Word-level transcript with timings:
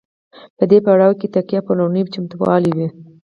په 0.57 0.63
دې 0.69 0.77
پړاو 0.85 1.13
کې 1.19 1.27
تکیه 1.35 1.61
پر 1.65 1.73
لومړنیو 1.79 2.11
چمتووالو 2.13 2.69
وي. 2.77 2.87